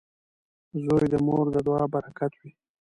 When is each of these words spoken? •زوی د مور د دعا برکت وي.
•زوی 0.83 1.05
د 1.13 1.15
مور 1.25 1.45
د 1.53 1.57
دعا 1.67 1.83
برکت 1.93 2.31
وي. 2.39 2.51